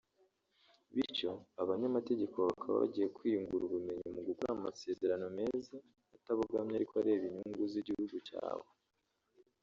[0.95, 1.31] bityo
[1.61, 5.75] abanyamategeko bakaba bagiye kwiyungura ubumenyi mu gukora amasezerano meza
[6.15, 8.67] atabogamye ariko areba inyungu z’igihugu cyawe